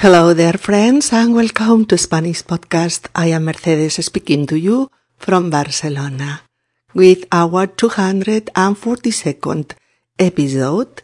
[0.00, 3.08] Hello there, friends, and welcome to Spanish Podcast.
[3.14, 6.40] I am Mercedes speaking to you from Barcelona
[6.94, 9.72] with our 242nd
[10.18, 11.02] episode.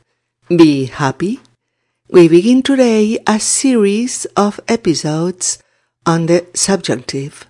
[0.48, 1.40] Be happy.
[2.08, 5.62] We begin today a series of episodes
[6.06, 7.46] on the subjunctive.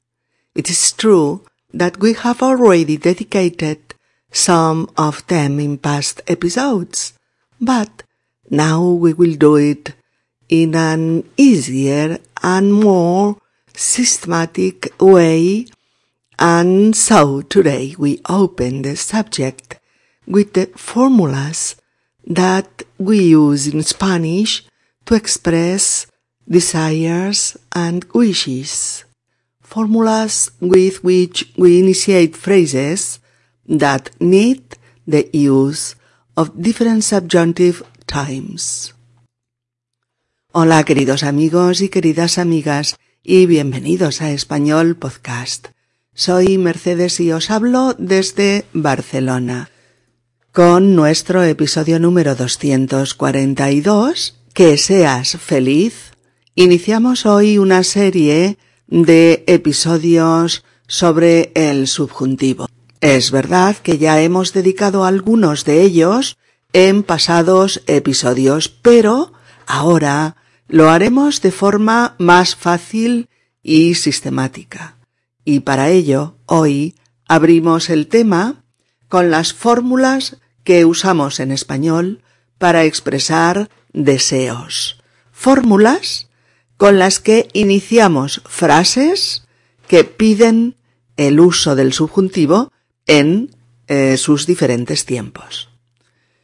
[0.57, 3.95] It is true that we have already dedicated
[4.33, 7.13] some of them in past episodes,
[7.61, 8.03] but
[8.51, 9.95] now we will do it
[10.49, 13.37] in an easier and more
[13.75, 15.67] systematic way.
[16.39, 19.79] And so today we open the subject
[20.27, 21.77] with the formulas
[22.27, 24.67] that we use in Spanish
[25.07, 26.07] to express
[26.49, 29.05] desires and wishes.
[29.63, 33.21] Formulas with which we initiate phrases
[33.67, 34.77] that need
[35.07, 35.95] the use
[36.37, 38.93] of different subjunctive times.
[40.59, 45.67] Hola queridos amigos y queridas amigas y bienvenidos a Español Podcast.
[46.15, 49.69] Soy Mercedes y os hablo desde Barcelona
[50.53, 56.13] con nuestro episodio número 242, Que seas feliz.
[56.55, 62.67] Iniciamos hoy una serie de episodios sobre el subjuntivo.
[63.03, 66.39] Es verdad que ya hemos dedicado algunos de ellos
[66.73, 69.35] en pasados episodios, pero
[69.67, 70.37] ahora
[70.69, 73.29] lo haremos de forma más fácil
[73.63, 74.97] y sistemática.
[75.45, 76.95] Y para ello, hoy
[77.29, 78.65] abrimos el tema
[79.09, 82.23] con las fórmulas que usamos en español
[82.59, 85.01] para expresar deseos.
[85.31, 86.29] Fórmulas
[86.77, 89.47] con las que iniciamos frases
[89.89, 90.77] que piden
[91.17, 92.73] el uso del subjuntivo
[93.07, 93.51] en
[93.87, 95.69] eh, sus diferentes tiempos.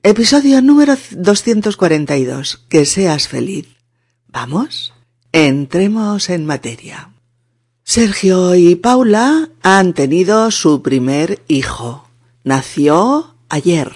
[0.04, 2.64] Episodio número 242.
[2.68, 3.81] Que seas feliz.
[4.32, 4.94] Vamos,
[5.32, 7.10] entremos en materia.
[7.84, 12.08] Sergio y Paula han tenido su primer hijo.
[12.42, 13.92] Nació ayer.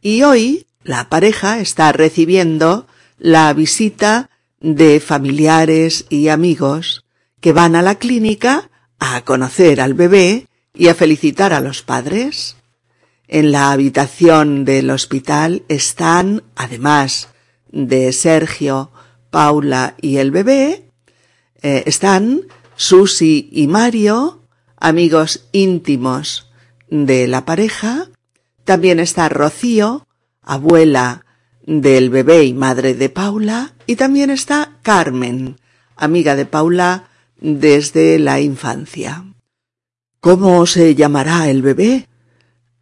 [0.00, 2.86] Y hoy la pareja está recibiendo
[3.18, 7.04] la visita de familiares y amigos
[7.40, 12.54] que van a la clínica a conocer al bebé y a felicitar a los padres.
[13.26, 17.30] En la habitación del hospital están, además
[17.72, 18.92] de Sergio,
[19.30, 20.90] Paula y el bebé,
[21.62, 22.42] eh, están
[22.76, 24.42] Susi y Mario,
[24.76, 26.50] amigos íntimos
[26.88, 28.08] de la pareja,
[28.64, 30.06] también está Rocío,
[30.42, 31.24] abuela
[31.66, 35.56] del bebé y madre de Paula, y también está Carmen,
[35.96, 37.08] amiga de Paula
[37.40, 39.24] desde la infancia.
[40.20, 42.08] ¿Cómo se llamará el bebé?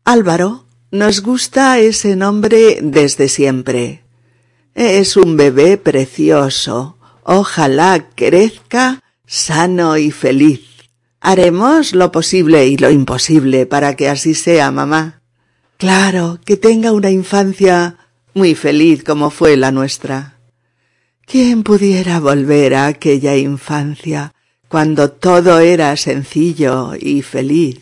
[0.05, 4.03] Álvaro, nos gusta ese nombre desde siempre.
[4.79, 6.99] Es un bebé precioso.
[7.25, 10.61] Ojalá crezca sano y feliz.
[11.21, 15.21] Haremos lo posible y lo imposible para que así sea, mamá.
[15.79, 17.97] Claro, que tenga una infancia
[18.35, 20.39] muy feliz como fue la nuestra.
[21.27, 24.33] ¿Quién pudiera volver a aquella infancia
[24.69, 27.81] cuando todo era sencillo y feliz?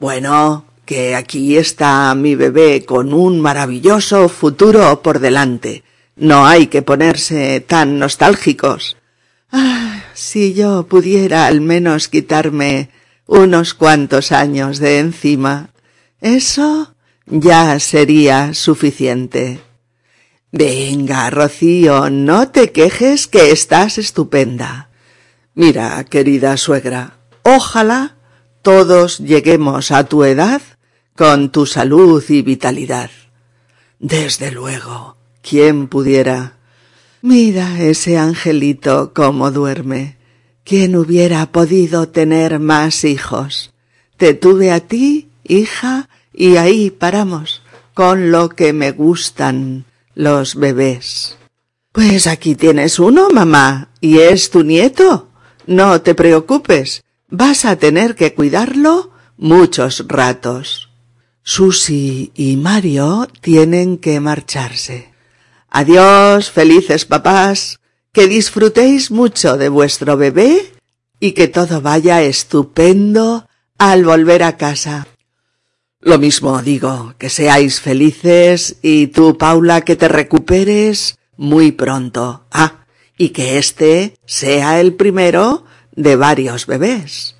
[0.00, 5.84] Bueno, que aquí está mi bebé con un maravilloso futuro por delante.
[6.16, 8.96] No hay que ponerse tan nostálgicos.
[9.52, 12.90] Ah, si yo pudiera al menos quitarme
[13.26, 15.70] unos cuantos años de encima,
[16.20, 16.94] eso
[17.26, 19.60] ya sería suficiente.
[20.52, 24.88] Venga, Rocío, no te quejes que estás estupenda.
[25.54, 28.16] Mira, querida suegra, ojalá
[28.62, 30.62] todos lleguemos a tu edad
[31.14, 33.10] con tu salud y vitalidad.
[33.98, 35.16] Desde luego,
[35.48, 36.54] ¿Quién pudiera?
[37.22, 40.16] Mira ese angelito cómo duerme.
[40.64, 43.70] ¿Quién hubiera podido tener más hijos?
[44.16, 47.62] Te tuve a ti, hija, y ahí paramos,
[47.94, 49.84] con lo que me gustan
[50.16, 51.38] los bebés.
[51.92, 55.28] Pues aquí tienes uno, mamá, y es tu nieto.
[55.68, 60.90] No te preocupes, vas a tener que cuidarlo muchos ratos.
[61.44, 65.14] Susi y Mario tienen que marcharse.
[65.76, 67.80] Adiós, felices papás,
[68.10, 70.72] que disfrutéis mucho de vuestro bebé
[71.20, 73.46] y que todo vaya estupendo
[73.76, 75.06] al volver a casa.
[76.00, 82.46] Lo mismo digo, que seáis felices y tú, Paula, que te recuperes muy pronto.
[82.50, 82.86] Ah,
[83.18, 87.36] y que este sea el primero de varios bebés.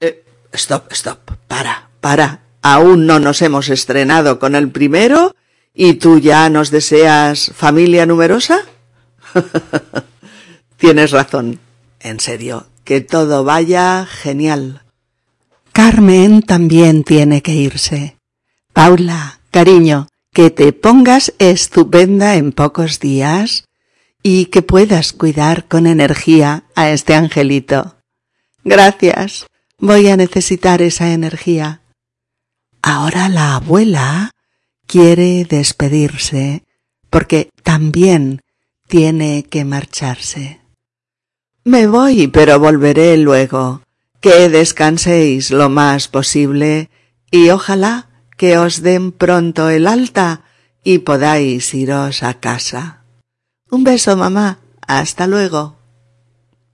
[0.00, 2.42] Eh, stop, stop, para, para.
[2.60, 5.34] Aún no nos hemos estrenado con el primero
[5.78, 8.60] ¿Y tú ya nos deseas familia numerosa?
[10.78, 11.60] Tienes razón.
[12.00, 14.82] En serio, que todo vaya genial.
[15.72, 18.16] Carmen también tiene que irse.
[18.72, 23.64] Paula, cariño, que te pongas estupenda en pocos días
[24.22, 27.96] y que puedas cuidar con energía a este angelito.
[28.64, 29.46] Gracias.
[29.78, 31.82] Voy a necesitar esa energía.
[32.80, 34.30] Ahora la abuela
[34.86, 36.64] quiere despedirse
[37.10, 38.42] porque también
[38.88, 40.60] tiene que marcharse.
[41.64, 43.82] Me voy, pero volveré luego.
[44.20, 46.90] Que descanséis lo más posible
[47.30, 50.42] y ojalá que os den pronto el alta
[50.84, 53.02] y podáis iros a casa.
[53.70, 54.58] Un beso, mamá.
[54.86, 55.76] Hasta luego.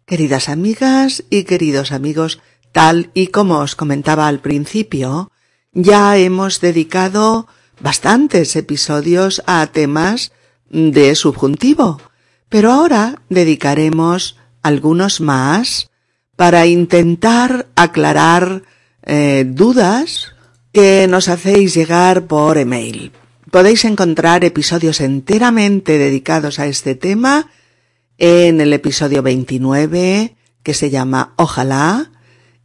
[0.05, 2.41] Queridas amigas y queridos amigos,
[2.73, 5.31] tal y como os comentaba al principio,
[5.73, 7.47] ya hemos dedicado
[7.82, 10.32] bastantes episodios a temas
[10.70, 12.00] de subjuntivo,
[12.49, 15.90] pero ahora dedicaremos algunos más
[16.37, 18.62] para intentar aclarar
[19.02, 20.32] eh, dudas
[20.73, 23.12] que nos hacéis llegar por email.
[23.50, 27.50] Podéis encontrar episodios enteramente dedicados a este tema
[28.17, 32.12] en el episodio 29, que se llama Ojalá,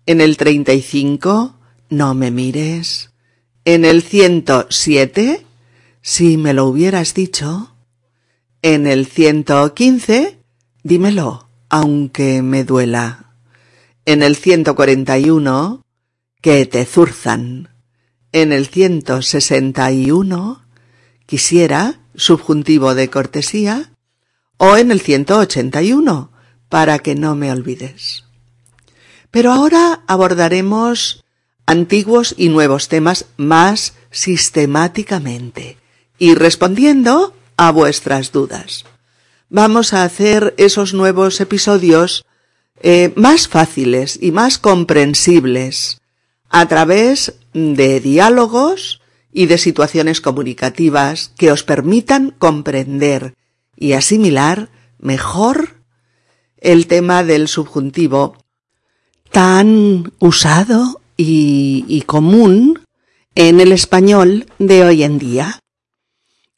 [0.06, 1.58] en el 35,
[1.90, 3.10] No me mires,
[3.68, 5.46] en el 107,
[6.02, 7.76] Si me lo hubieras dicho,
[8.62, 10.40] en el 115,
[10.84, 13.34] Dímelo, aunque me duela,
[14.06, 15.84] en el 141,
[16.42, 17.68] Que te zurzan,
[18.32, 20.66] en el 161,
[21.26, 23.92] Quisiera, subjuntivo de cortesía,
[24.56, 26.32] o en el 181,
[26.70, 28.24] para que no me olvides.
[29.30, 31.26] Pero ahora abordaremos
[31.68, 35.78] antiguos y nuevos temas más sistemáticamente
[36.18, 38.86] y respondiendo a vuestras dudas.
[39.50, 42.26] Vamos a hacer esos nuevos episodios
[42.82, 46.00] eh, más fáciles y más comprensibles
[46.50, 53.36] a través de diálogos y de situaciones comunicativas que os permitan comprender
[53.76, 54.70] y asimilar
[55.00, 55.82] mejor
[56.60, 58.38] el tema del subjuntivo
[59.32, 62.80] tan usado y, y común
[63.36, 65.60] en el español de hoy en día.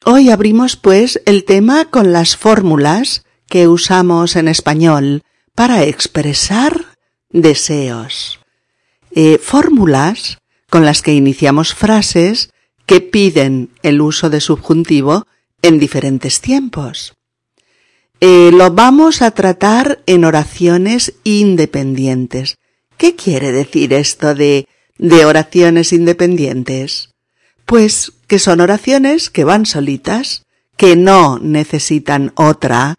[0.05, 5.23] Hoy abrimos pues el tema con las fórmulas que usamos en español
[5.55, 6.85] para expresar
[7.29, 8.39] deseos.
[9.11, 10.37] Eh, fórmulas
[10.69, 12.51] con las que iniciamos frases
[12.85, 15.25] que piden el uso de subjuntivo
[15.61, 17.13] en diferentes tiempos.
[18.21, 22.57] Eh, lo vamos a tratar en oraciones independientes.
[22.99, 24.67] ¿Qué quiere decir esto de,
[24.97, 27.11] de oraciones independientes?
[27.65, 30.43] Pues que son oraciones que van solitas,
[30.75, 32.95] que no necesitan otra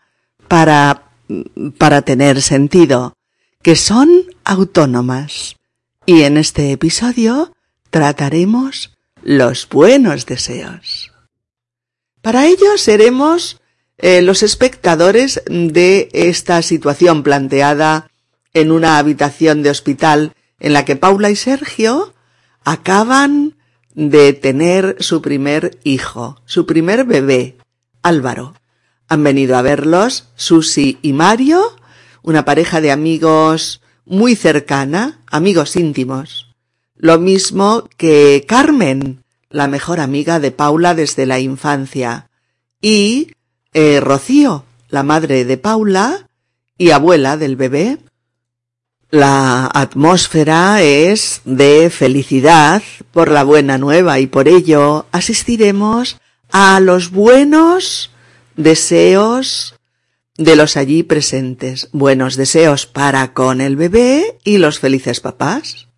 [0.49, 1.11] para,
[1.76, 3.12] para tener sentido,
[3.61, 5.56] que son autónomas.
[6.06, 7.52] Y en este episodio
[7.91, 11.12] trataremos los buenos deseos.
[12.23, 13.61] Para ello seremos
[13.99, 18.11] eh, los espectadores de esta situación planteada
[18.55, 22.14] en una habitación de hospital en la que Paula y Sergio
[22.64, 23.56] acaban
[23.94, 27.56] de tener su primer hijo, su primer bebé,
[28.02, 28.55] Álvaro.
[29.08, 31.62] Han venido a verlos Susi y Mario,
[32.23, 36.54] una pareja de amigos muy cercana, amigos íntimos.
[36.95, 42.28] Lo mismo que Carmen, la mejor amiga de Paula desde la infancia,
[42.80, 43.33] y
[43.73, 46.28] eh, Rocío, la madre de Paula
[46.76, 47.99] y abuela del bebé.
[49.11, 56.21] La atmósfera es de felicidad por la buena nueva y por ello asistiremos
[56.52, 58.12] a los buenos
[58.55, 59.75] deseos
[60.37, 65.88] de los allí presentes, buenos deseos para con el bebé y los felices papás.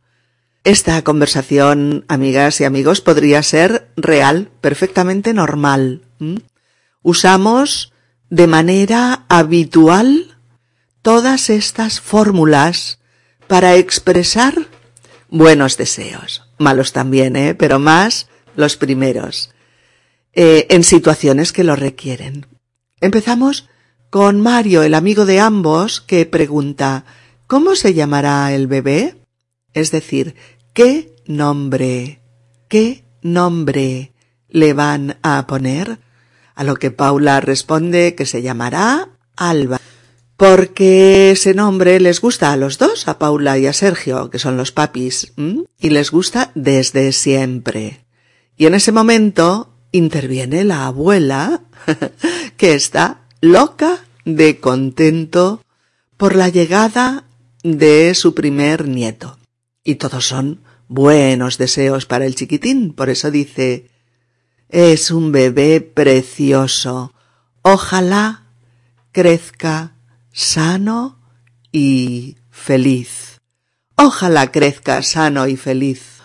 [0.65, 6.01] Esta conversación, amigas y amigos, podría ser real, perfectamente normal.
[7.03, 7.93] Usamos
[8.31, 10.39] de manera habitual
[11.03, 13.01] todas estas fórmulas
[13.53, 14.67] para expresar
[15.29, 17.55] buenos deseos, malos también, ¿eh?
[17.55, 19.51] pero más los primeros,
[20.33, 22.47] eh, en situaciones que lo requieren.
[23.03, 23.69] Empezamos
[24.09, 27.05] con Mario, el amigo de ambos, que pregunta
[27.47, 29.17] ¿Cómo se llamará el bebé?
[29.75, 30.35] Es decir,
[30.73, 32.23] ¿qué nombre,
[32.71, 34.15] qué nombre
[34.49, 35.99] le van a poner?
[36.55, 39.79] A lo que Paula responde que se llamará Alba,
[40.37, 44.57] porque ese nombre les gusta a los dos, a Paula y a Sergio, que son
[44.57, 48.05] los papis, y les gusta desde siempre.
[48.57, 51.63] Y en ese momento interviene la abuela,
[52.57, 55.63] que está loca de contento
[56.17, 57.25] por la llegada
[57.63, 59.39] de su primer nieto.
[59.85, 62.93] Y todos son buenos deseos para el chiquitín.
[62.93, 63.89] Por eso dice,
[64.69, 67.13] es un bebé precioso.
[67.63, 68.47] Ojalá
[69.13, 69.92] crezca
[70.33, 71.19] sano
[71.71, 73.41] y feliz.
[73.97, 76.19] Ojalá crezca sano y feliz.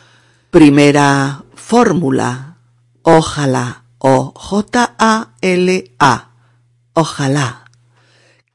[0.49, 2.57] Primera fórmula.
[3.03, 3.83] Ojalá.
[3.99, 6.31] O J-A-L-A.
[6.93, 7.65] Ojalá.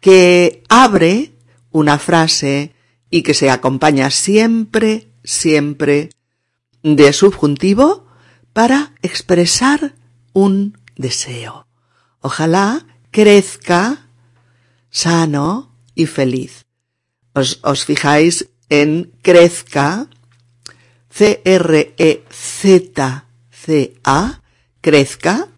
[0.00, 1.34] Que abre
[1.70, 2.74] una frase
[3.10, 6.10] y que se acompaña siempre, siempre
[6.82, 8.06] de subjuntivo
[8.52, 9.94] para expresar
[10.32, 11.66] un deseo.
[12.20, 14.01] Ojalá crezca
[14.92, 16.66] sano y feliz.
[17.32, 20.06] Os, os fijáis en crezca,
[21.10, 22.22] C-R-E-Z-C-A,
[24.80, 25.48] crezca,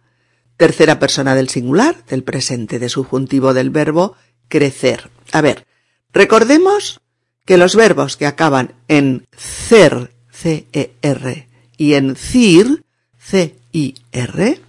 [0.57, 4.17] tercera persona del singular, del presente de subjuntivo del verbo
[4.49, 5.11] crecer.
[5.33, 5.67] A ver,
[6.13, 7.01] recordemos
[7.45, 12.85] que los verbos que acaban en cer, C-E-R, y en cir,
[13.19, 14.61] C-I-R,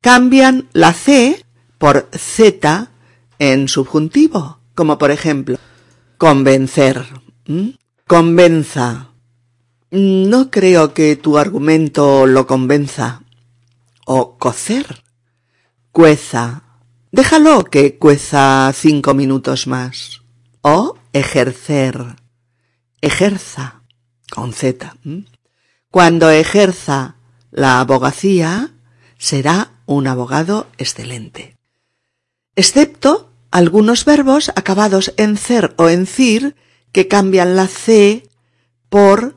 [0.00, 1.44] cambian la C
[1.78, 2.90] por Z
[3.40, 5.58] en subjuntivo, como por ejemplo,
[6.18, 7.06] convencer,
[8.06, 9.08] convenza.
[9.90, 13.22] No creo que tu argumento lo convenza.
[14.04, 15.02] O cocer,
[15.90, 16.62] cueza.
[17.10, 20.20] Déjalo que cueza cinco minutos más.
[20.60, 22.16] O ejercer,
[23.00, 23.82] ejerza,
[24.30, 24.96] con Z.
[25.90, 27.16] Cuando ejerza
[27.50, 28.74] la abogacía,
[29.16, 31.56] será un abogado excelente.
[32.54, 36.56] Excepto algunos verbos acabados en cer o en cir
[36.92, 38.28] que cambian la C
[38.88, 39.36] por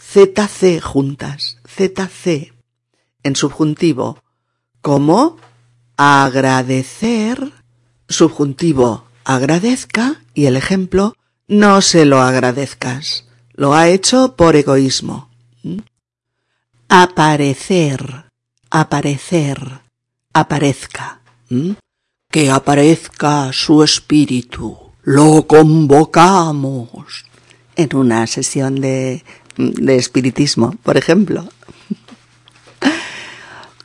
[0.00, 2.52] ZC juntas, ZC
[3.22, 4.22] en subjuntivo,
[4.80, 5.36] como
[5.96, 7.52] agradecer,
[8.08, 11.14] subjuntivo agradezca y el ejemplo
[11.46, 15.28] no se lo agradezcas, lo ha hecho por egoísmo.
[15.62, 15.78] ¿Mm?
[16.88, 18.24] Aparecer,
[18.70, 19.80] aparecer,
[20.32, 21.20] aparezca.
[21.50, 21.72] ¿Mm?
[22.30, 24.76] Que aparezca su espíritu.
[25.02, 27.24] Lo convocamos.
[27.74, 29.24] En una sesión de,
[29.56, 31.48] de espiritismo, por ejemplo.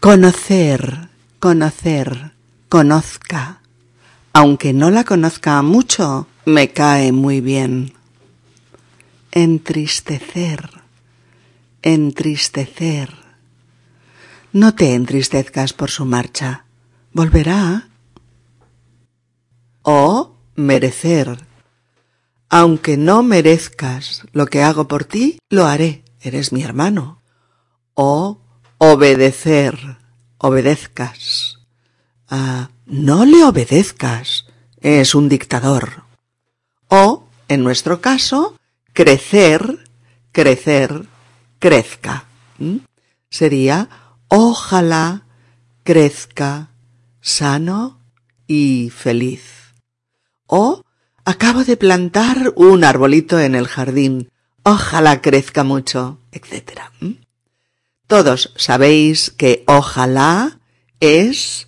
[0.02, 1.08] Conocer,
[1.40, 2.34] conocer,
[2.68, 3.62] conozca.
[4.34, 7.94] Aunque no la conozca mucho, me cae muy bien.
[9.32, 10.70] Entristecer,
[11.82, 13.16] entristecer.
[14.52, 16.66] No te entristezcas por su marcha.
[17.14, 17.88] Volverá.
[19.84, 21.46] O merecer.
[22.50, 26.04] Aunque no merezcas lo que hago por ti, lo haré.
[26.22, 27.22] Eres mi hermano.
[27.94, 28.40] O
[28.78, 29.98] obedecer.
[30.38, 31.60] Obedezcas.
[32.28, 34.46] Ah, no le obedezcas.
[34.82, 36.04] Es un dictador.
[36.88, 38.58] O, en nuestro caso,
[38.94, 39.84] crecer,
[40.32, 41.08] crecer,
[41.60, 42.26] crezca.
[42.58, 42.78] ¿Mm?
[43.30, 43.90] Sería
[44.28, 45.24] ojalá
[45.84, 46.70] crezca
[47.22, 48.00] sano
[48.48, 49.63] y feliz.
[50.48, 50.84] O
[51.26, 54.30] acabo de plantar un arbolito en el jardín.
[54.64, 56.82] Ojalá crezca mucho, etc.
[57.00, 57.12] ¿Mm?
[58.08, 60.60] Todos sabéis que ojalá
[61.00, 61.68] es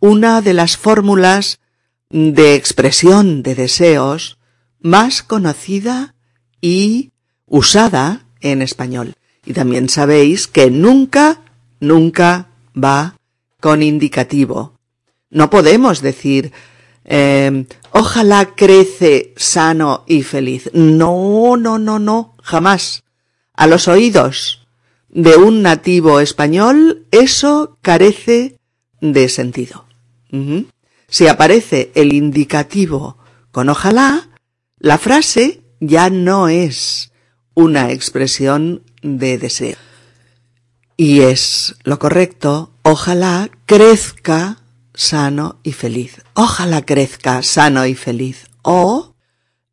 [0.00, 1.58] una de las fórmulas
[2.10, 4.38] de expresión de deseos
[4.80, 6.14] más conocida
[6.60, 7.12] y
[7.46, 9.14] usada en español.
[9.44, 11.40] Y también sabéis que nunca,
[11.80, 13.16] nunca va
[13.60, 14.78] con indicativo.
[15.30, 16.52] No podemos decir,
[17.04, 17.66] eh,
[17.96, 20.70] ojalá crece sano y feliz.
[20.74, 23.04] No, no, no, no, jamás.
[23.54, 24.66] A los oídos
[25.08, 28.58] de un nativo español eso carece
[29.00, 29.86] de sentido.
[31.08, 33.16] Si aparece el indicativo
[33.50, 34.28] con ojalá,
[34.78, 37.12] la frase ya no es
[37.54, 39.78] una expresión de deseo.
[40.98, 44.58] Y es lo correcto, ojalá crezca
[44.96, 46.22] sano y feliz.
[46.34, 48.46] Ojalá crezca sano y feliz.
[48.62, 49.14] O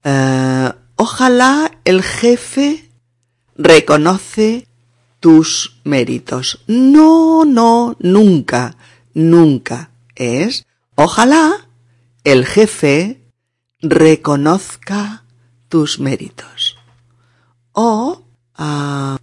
[0.04, 2.92] eh, ojalá el jefe
[3.58, 4.68] reconoce
[5.20, 6.64] tus méritos.
[6.68, 8.76] No, no, nunca,
[9.14, 9.90] nunca.
[10.16, 11.68] Es ojalá
[12.24, 13.22] el jefe
[13.82, 15.24] reconozca
[15.70, 16.78] tus méritos.
[17.72, 18.22] O
[18.56, 19.18] ah,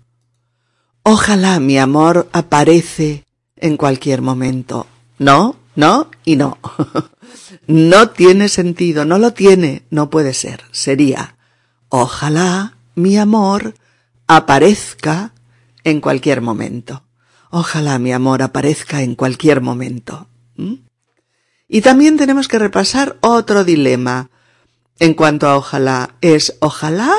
[1.02, 3.24] ojalá mi amor aparece
[3.56, 4.86] en cualquier momento.
[5.18, 6.58] No, no y no.
[7.66, 10.64] no tiene sentido, no lo tiene, no puede ser.
[10.72, 11.36] Sería
[11.88, 13.74] ojalá mi amor
[14.26, 15.32] aparezca
[15.84, 17.04] en cualquier momento.
[17.50, 20.28] Ojalá mi amor aparezca en cualquier momento.
[20.56, 20.74] ¿Mm?
[21.68, 24.30] Y también tenemos que repasar otro dilema.
[24.98, 27.12] En cuanto a ojalá, ¿es ojalá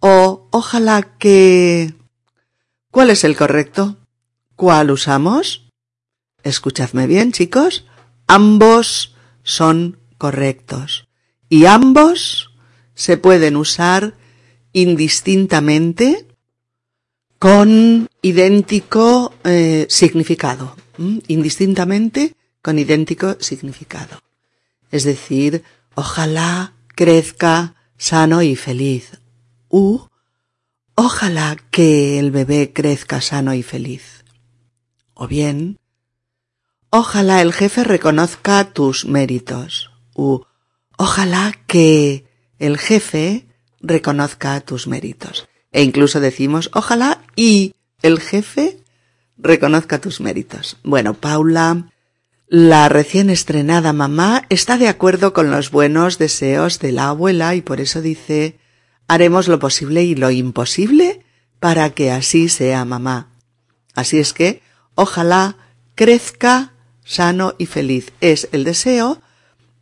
[0.00, 1.94] o ojalá que...
[2.90, 3.96] ¿Cuál es el correcto?
[4.56, 5.67] ¿Cuál usamos?
[6.48, 7.84] Escuchadme bien, chicos.
[8.26, 11.06] Ambos son correctos.
[11.50, 12.54] Y ambos
[12.94, 14.14] se pueden usar
[14.72, 16.26] indistintamente
[17.38, 20.74] con idéntico eh, significado.
[20.96, 24.18] Indistintamente con idéntico significado.
[24.90, 25.64] Es decir,
[25.96, 29.18] ojalá crezca sano y feliz.
[29.68, 30.00] U
[30.94, 34.24] ojalá que el bebé crezca sano y feliz.
[35.12, 35.78] O bien,
[36.90, 39.90] ojalá el jefe reconozca tus méritos.
[40.14, 40.42] U
[40.96, 42.24] ojalá que
[42.58, 43.46] el jefe
[43.80, 45.48] reconozca tus méritos.
[45.72, 48.78] E incluso decimos ojalá y el jefe
[49.36, 50.76] reconozca tus méritos.
[50.82, 51.90] Bueno, Paula,
[52.48, 57.60] la recién estrenada mamá está de acuerdo con los buenos deseos de la abuela y
[57.60, 58.58] por eso dice
[59.06, 61.24] haremos lo posible y lo imposible
[61.60, 63.30] para que así sea mamá.
[63.94, 64.62] Así es que,
[64.94, 65.56] ojalá
[65.94, 66.72] crezca
[67.08, 68.12] sano y feliz.
[68.20, 69.20] Es el deseo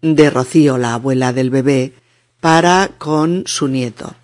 [0.00, 1.92] de Rocío, la abuela del bebé,
[2.40, 4.14] para con su nieto.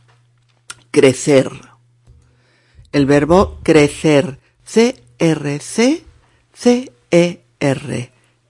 [0.91, 1.51] Crecer.
[2.93, 4.39] El verbo crecer.
[4.65, 5.03] C-R-C-C-E-R.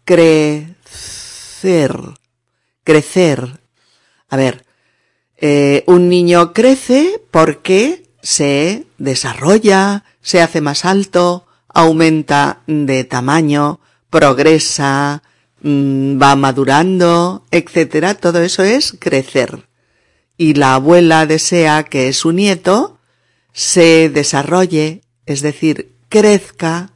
[0.04, 1.96] Crecer.
[2.84, 3.60] Crecer.
[4.28, 4.66] A ver,
[5.36, 13.80] eh, un niño crece porque se desarrolla, se hace más alto, aumenta de tamaño,
[14.12, 15.22] progresa,
[15.62, 18.14] mm, va madurando, etcétera.
[18.14, 19.66] Todo eso es crecer.
[20.36, 22.98] Y la abuela desea que su nieto
[23.52, 26.92] se desarrolle, es decir, crezca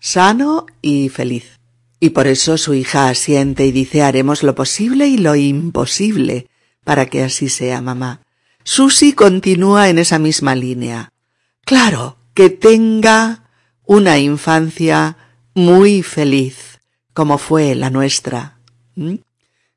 [0.00, 1.60] sano y feliz.
[2.00, 6.48] Y por eso su hija asiente y dice haremos lo posible y lo imposible
[6.84, 8.22] para que así sea, mamá.
[8.64, 11.12] Susi continúa en esa misma línea.
[11.64, 13.50] Claro, que tenga
[13.84, 15.16] una infancia
[15.56, 16.80] muy feliz,
[17.14, 18.58] como fue la nuestra.
[18.94, 19.16] ¿Mm?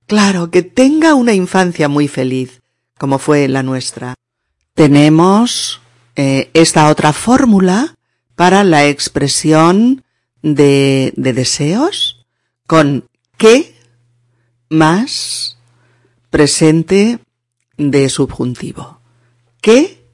[0.05, 2.61] Claro, que tenga una infancia muy feliz,
[2.97, 4.13] como fue la nuestra.
[4.73, 5.81] Tenemos
[6.15, 7.95] eh, esta otra fórmula
[8.35, 10.03] para la expresión
[10.41, 12.25] de, de deseos
[12.67, 13.73] con qué
[14.69, 15.57] más
[16.29, 17.19] presente
[17.77, 18.99] de subjuntivo.
[19.61, 20.05] ¿Qué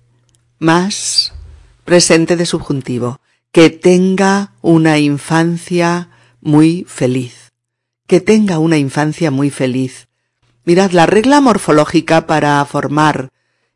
[0.59, 1.33] más
[1.85, 3.19] presente de subjuntivo?
[3.55, 6.09] Que tenga una infancia
[6.41, 7.53] muy feliz.
[8.05, 10.09] Que tenga una infancia muy feliz.
[10.65, 13.29] Mirad, la regla morfológica para formar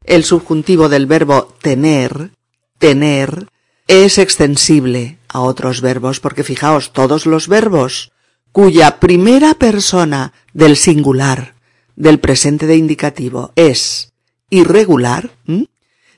[0.04, 2.32] el subjuntivo del verbo tener,
[2.78, 3.48] tener,
[3.88, 8.12] es extensible a otros verbos, porque fijaos, todos los verbos
[8.52, 11.56] cuya primera persona del singular
[11.96, 14.12] del presente de indicativo es
[14.50, 15.32] irregular,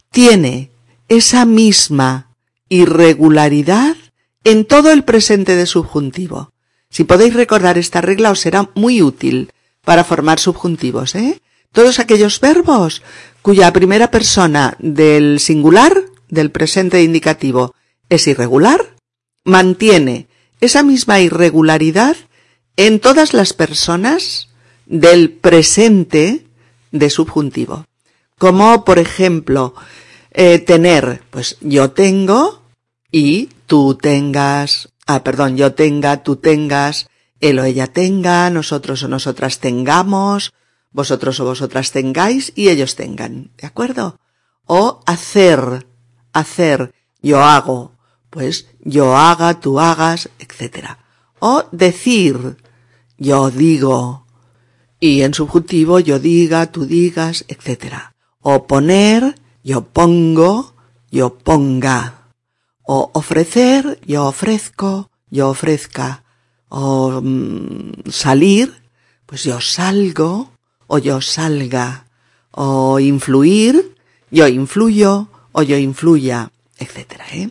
[0.10, 0.72] tiene
[1.10, 2.31] esa misma
[2.72, 3.98] irregularidad
[4.46, 6.54] en todo el presente de subjuntivo.
[6.90, 9.52] Si podéis recordar esta regla os será muy útil
[9.84, 11.42] para formar subjuntivos, ¿eh?
[11.74, 13.04] Todos aquellos verbos
[13.42, 17.76] cuya primera persona del singular, del presente indicativo,
[18.10, 18.96] es irregular,
[19.44, 20.28] mantiene
[20.62, 22.16] esa misma irregularidad
[22.78, 24.48] en todas las personas
[24.86, 26.46] del presente
[26.92, 27.86] de subjuntivo.
[28.38, 29.76] Como, por ejemplo,
[30.32, 32.61] eh, tener, pues yo tengo
[33.12, 37.08] y tú tengas, ah, perdón, yo tenga, tú tengas,
[37.40, 40.54] él o ella tenga, nosotros o nosotras tengamos,
[40.92, 44.20] vosotros o vosotras tengáis y ellos tengan, ¿de acuerdo?
[44.66, 45.86] O hacer,
[46.34, 47.94] hacer, yo hago,
[48.30, 50.98] pues yo haga, tú hagas, etc.
[51.40, 52.58] O decir,
[53.18, 54.26] yo digo,
[55.00, 57.96] y en subjuntivo yo diga, tú digas, etc.
[58.40, 60.76] O poner, yo pongo,
[61.10, 62.21] yo ponga.
[62.84, 66.24] O ofrecer, yo ofrezco, yo ofrezca.
[66.70, 68.74] O mm, salir,
[69.26, 70.52] pues yo salgo
[70.88, 72.06] o yo salga.
[72.52, 73.96] O influir,
[74.30, 77.14] yo influyo o yo influya, etc.
[77.34, 77.50] ¿eh?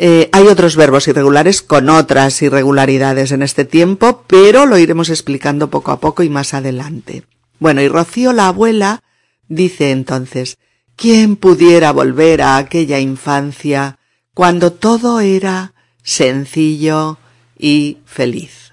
[0.00, 5.70] Eh, hay otros verbos irregulares con otras irregularidades en este tiempo, pero lo iremos explicando
[5.70, 7.24] poco a poco y más adelante.
[7.58, 9.02] Bueno, y Rocío, la abuela,
[9.48, 10.58] dice entonces,
[10.98, 13.98] ¿quién pudiera volver a aquella infancia
[14.34, 17.18] cuando todo era sencillo
[17.58, 18.72] y feliz?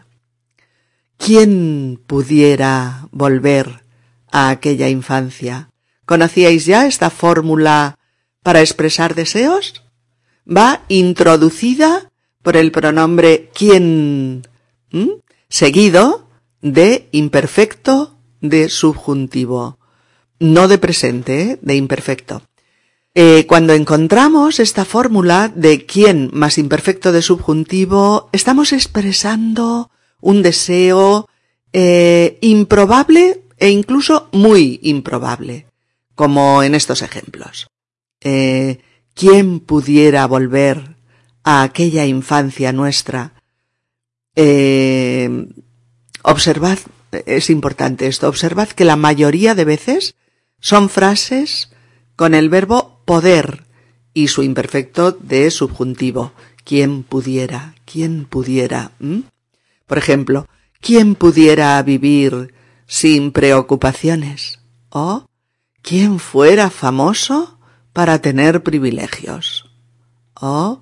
[1.18, 3.84] ¿Quién pudiera volver
[4.32, 5.70] a aquella infancia?
[6.06, 7.98] ¿Conocíais ya esta fórmula
[8.44, 9.86] para expresar deseos?
[10.46, 12.12] va introducida
[12.42, 14.48] por el pronombre quién,
[15.50, 16.30] seguido
[16.62, 19.80] de imperfecto de subjuntivo.
[20.40, 21.60] No de presente, ¿eh?
[21.62, 22.42] de imperfecto.
[23.14, 31.30] Eh, cuando encontramos esta fórmula de quién más imperfecto de subjuntivo, estamos expresando un deseo
[31.72, 35.68] eh, improbable e incluso muy improbable,
[36.14, 37.68] como en estos ejemplos.
[38.20, 40.96] ¿Quién pudiera volver
[41.44, 43.34] a aquella infancia nuestra?
[46.24, 46.80] Observad,
[47.26, 50.16] es importante esto, observad que la mayoría de veces
[50.66, 51.70] son frases
[52.16, 53.66] con el verbo poder
[54.16, 56.32] y su imperfecto de subjuntivo.
[56.64, 57.76] ¿Quién pudiera?
[57.86, 58.90] ¿Quién pudiera?
[59.86, 60.48] Por ejemplo,
[60.82, 62.56] ¿quién pudiera vivir
[62.88, 64.58] sin preocupaciones?
[64.90, 65.28] ¿O
[65.84, 67.60] quién fuera famoso
[67.94, 69.70] para tener privilegios?
[70.34, 70.82] ¿O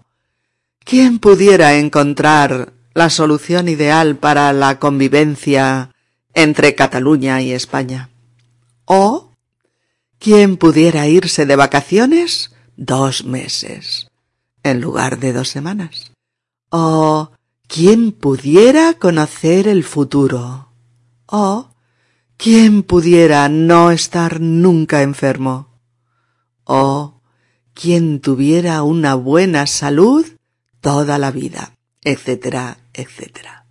[0.86, 5.90] quién pudiera encontrar la solución ideal para la convivencia
[6.34, 8.10] entre Cataluña y España?
[8.86, 9.33] ¿O
[10.24, 14.08] quién pudiera irse de vacaciones dos meses
[14.64, 16.14] en lugar de dos semanas?
[16.70, 17.32] ¿O
[17.68, 20.72] ¿Quién pudiera conocer el futuro?
[21.26, 21.70] ¿O
[22.38, 25.80] quién pudiera no estar nunca enfermo?
[26.64, 27.22] ¿O
[27.74, 30.26] quién tuviera una buena salud
[30.82, 31.74] toda la vida?
[32.04, 33.63] etcétera, etcétera.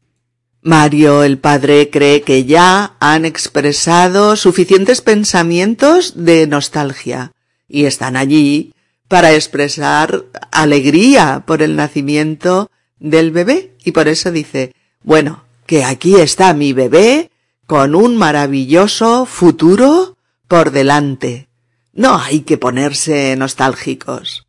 [0.62, 7.32] Mario el padre cree que ya han expresado suficientes pensamientos de nostalgia
[7.68, 8.72] y están allí
[9.08, 12.70] para expresar alegría por el nacimiento
[13.00, 14.72] del bebé y por eso dice,
[15.02, 17.32] bueno, que aquí está mi bebé
[17.66, 21.48] con un maravilloso futuro por delante.
[21.92, 24.46] No hay que ponerse nostálgicos.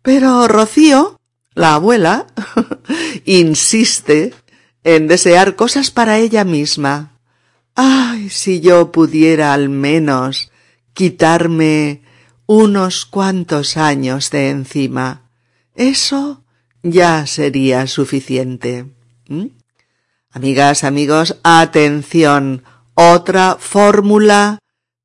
[0.00, 1.20] Pero Rocío,
[1.54, 2.26] la abuela,
[3.26, 4.32] insiste
[4.84, 7.12] en desear cosas para ella misma.
[7.74, 10.50] Ay, si yo pudiera al menos
[10.92, 12.02] quitarme
[12.46, 15.22] unos cuantos años de encima.
[15.74, 16.42] Eso
[16.82, 18.86] ya sería suficiente.
[19.28, 19.46] ¿Mm?
[20.32, 22.64] Amigas, amigos, atención.
[22.94, 24.58] Otra fórmula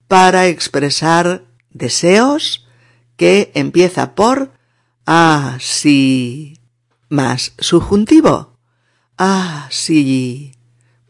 [0.08, 2.68] para expresar deseos
[3.16, 4.52] que empieza por
[5.06, 6.60] ah, sí,
[7.10, 8.55] más subjuntivo.
[9.18, 10.52] Ah, sí,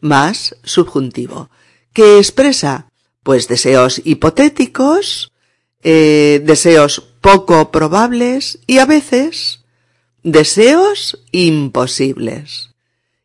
[0.00, 1.50] más subjuntivo.
[1.92, 2.88] ¿Qué expresa?
[3.22, 5.32] Pues deseos hipotéticos,
[5.82, 9.64] eh, deseos poco probables y a veces
[10.22, 12.70] deseos imposibles.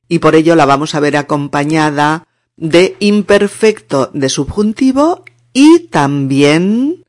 [0.07, 7.05] Y por ello la vamos a ver acompañada de imperfecto de subjuntivo y también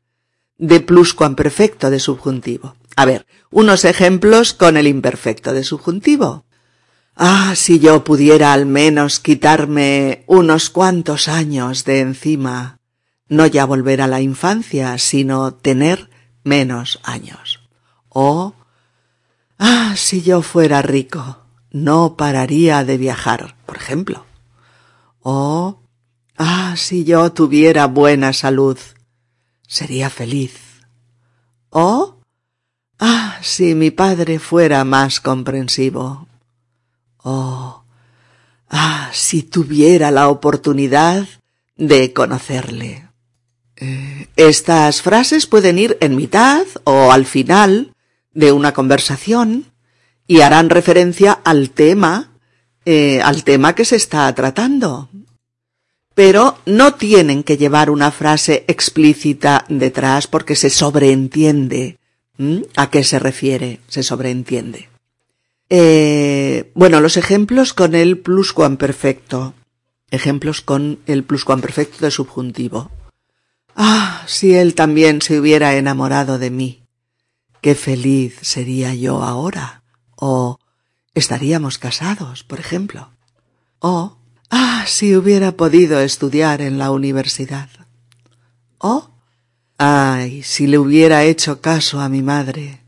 [0.57, 2.75] de pluscuamperfecto de subjuntivo.
[2.95, 6.45] A ver, unos ejemplos con el imperfecto de subjuntivo.
[7.15, 12.79] Ah, si yo pudiera al menos quitarme unos cuantos años de encima,
[13.27, 16.09] no ya volver a la infancia, sino tener
[16.43, 17.61] menos años.
[18.09, 18.55] O
[19.65, 21.37] Ah, si yo fuera rico,
[21.71, 24.25] no pararía de viajar, por ejemplo.
[25.21, 25.79] Oh,
[26.37, 28.77] ah, si yo tuviera buena salud,
[29.65, 30.59] sería feliz.
[31.69, 32.17] Oh,
[32.99, 36.27] ah, si mi padre fuera más comprensivo.
[37.23, 37.83] Oh,
[38.69, 41.25] ah, si tuviera la oportunidad
[41.77, 43.07] de conocerle.
[43.77, 47.93] Eh, estas frases pueden ir en mitad o al final
[48.33, 49.71] de una conversación
[50.27, 52.31] y harán referencia al tema,
[52.85, 55.09] eh, al tema que se está tratando.
[56.13, 61.97] Pero no tienen que llevar una frase explícita detrás porque se sobreentiende
[62.75, 64.92] a qué se refiere, se sobreentiende.
[65.75, 69.55] Eh, bueno, los ejemplos con el pluscuamperfecto.
[70.11, 72.91] Ejemplos con el pluscuamperfecto de subjuntivo.
[73.75, 76.83] Ah, si él también se hubiera enamorado de mí
[77.59, 79.81] qué feliz sería yo ahora.
[80.15, 80.59] O
[81.15, 83.09] estaríamos casados, por ejemplo.
[83.79, 84.17] O,
[84.51, 87.69] ah, si hubiera podido estudiar en la universidad.
[88.77, 89.09] O,
[89.79, 92.83] ay, si le hubiera hecho caso a mi madre.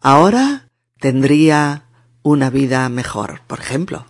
[0.00, 0.68] Ahora
[1.00, 1.87] tendría
[2.22, 4.06] una vida mejor, por ejemplo.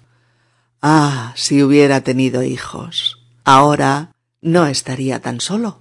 [0.81, 3.19] Ah, si hubiera tenido hijos.
[3.45, 5.81] Ahora no estaría tan solo.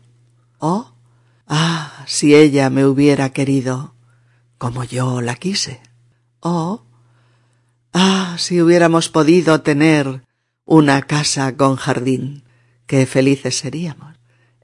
[0.60, 0.92] O,
[1.48, 3.94] ah, si ella me hubiera querido
[4.58, 5.82] como yo la quise.
[6.40, 6.84] Oh,
[7.94, 10.24] ah, si hubiéramos podido tener
[10.66, 12.44] una casa con jardín,
[12.86, 14.16] qué felices seríamos,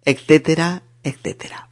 [0.04, 1.70] etcétera, etcétera.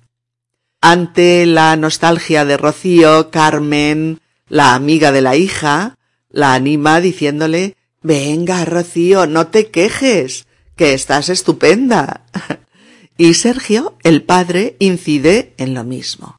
[0.81, 4.19] Ante la nostalgia de Rocío, Carmen,
[4.51, 5.97] la amiga de la hija,
[6.29, 12.25] la anima diciéndole Venga, Rocío, no te quejes, que estás estupenda.
[13.17, 16.37] y Sergio, el padre, incide en lo mismo.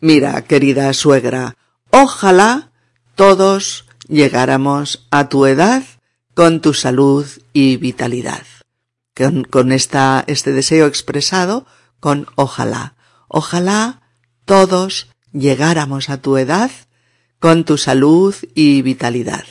[0.00, 1.56] Mira, querida suegra,
[1.90, 2.72] ojalá
[3.14, 5.82] todos llegáramos a tu edad
[6.34, 8.44] con tu salud y vitalidad.
[9.14, 11.64] Con, con esta, este deseo expresado
[12.00, 12.96] con ojalá.
[13.28, 14.02] Ojalá
[14.44, 16.70] todos llegáramos a tu edad
[17.38, 19.44] con tu salud y vitalidad.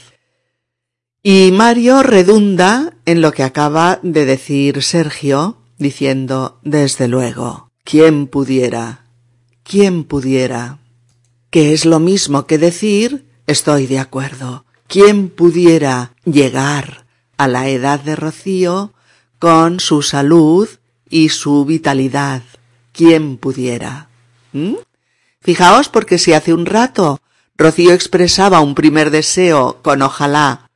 [1.24, 9.06] Y Mario redunda en lo que acaba de decir Sergio, diciendo, desde luego, ¿quién pudiera?
[9.64, 10.78] ¿Quién pudiera?
[11.50, 17.06] Que es lo mismo que decir, estoy de acuerdo, ¿quién pudiera llegar
[17.38, 18.94] a la edad de Rocío
[19.40, 20.70] con su salud
[21.10, 22.44] y su vitalidad?
[22.92, 24.10] ¿Quién pudiera?
[24.54, 24.76] ¿Mm?
[25.42, 27.20] Fijaos porque si hace un rato
[27.58, 30.70] Rocío expresaba un primer deseo con ojalá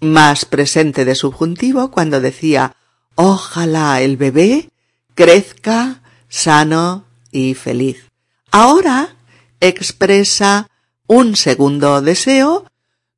[0.00, 2.76] más presente de subjuntivo cuando decía
[3.14, 4.70] ojalá el bebé
[5.14, 8.10] crezca sano y feliz.
[8.50, 9.16] Ahora
[9.60, 10.70] expresa
[11.06, 12.66] un segundo deseo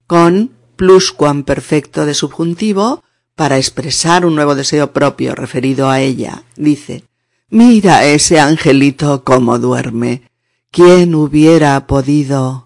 [0.06, 3.02] con pluscuamperfecto de subjuntivo
[3.34, 6.42] para expresar un nuevo deseo propio referido a ella.
[6.56, 7.04] Dice,
[7.48, 10.30] mira ese angelito cómo duerme.
[10.70, 12.65] ¿Quién hubiera podido,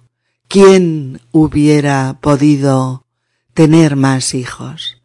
[0.51, 3.07] quién hubiera podido
[3.55, 4.97] tener más hijos?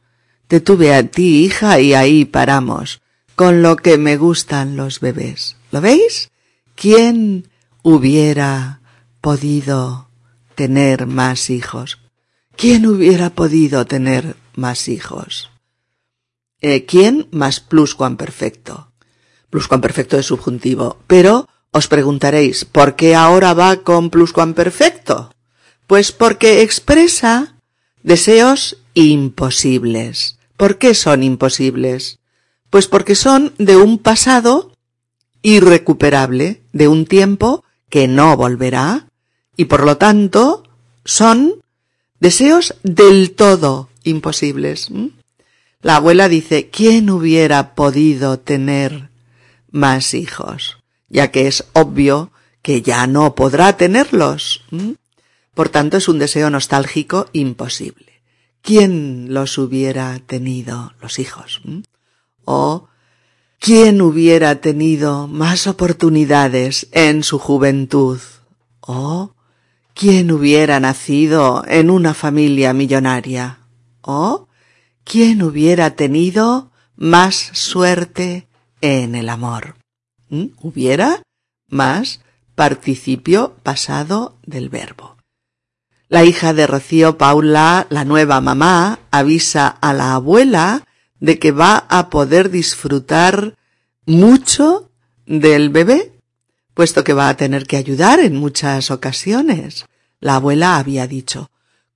[0.47, 3.03] Te tuve a ti, hija, y ahí paramos,
[3.35, 5.55] con lo que me gustan los bebés.
[5.71, 6.31] ¿Lo veis?
[6.73, 7.47] ¿Quién
[7.83, 8.81] hubiera
[9.21, 10.09] podido
[10.55, 11.99] tener más hijos?
[12.57, 15.51] ¿Quién hubiera podido tener más hijos?
[16.59, 18.91] Eh, ¿Quién más pluscuamperfecto?
[19.51, 25.34] Pluscuamperfecto es subjuntivo, pero os preguntaréis, ¿por qué ahora va con pluscuamperfecto?
[25.87, 27.55] Pues porque expresa
[28.03, 30.37] deseos imposibles.
[30.57, 32.19] ¿Por qué son imposibles?
[32.69, 34.71] Pues porque son de un pasado
[35.41, 39.07] irrecuperable, de un tiempo que no volverá,
[39.55, 40.63] y por lo tanto
[41.03, 41.61] son
[42.19, 44.89] deseos del todo imposibles.
[45.81, 49.09] La abuela dice, ¿quién hubiera podido tener
[49.71, 50.77] más hijos?
[51.09, 54.63] ya que es obvio que ya no podrá tenerlos.
[55.55, 58.21] Por tanto, es un deseo nostálgico imposible.
[58.61, 61.61] ¿Quién los hubiera tenido los hijos?
[62.43, 62.87] ¿O
[63.59, 68.19] quién hubiera tenido más oportunidades en su juventud?
[68.81, 69.33] ¿O
[69.95, 73.59] quién hubiera nacido en una familia millonaria?
[74.01, 74.47] ¿O
[75.03, 78.47] quién hubiera tenido más suerte
[78.81, 79.75] en el amor?
[80.29, 80.45] ¿Mm?
[80.61, 81.21] hubiera
[81.69, 82.21] más
[82.55, 85.14] participio pasado del verbo.
[86.07, 90.83] La hija de Rocío Paula, la nueva mamá, avisa a la abuela
[91.19, 93.55] de que va a poder disfrutar
[94.05, 94.91] mucho
[95.25, 96.13] del bebé,
[96.75, 99.85] puesto que va a tener que ayudar en muchas ocasiones.
[100.19, 101.49] La abuela había dicho,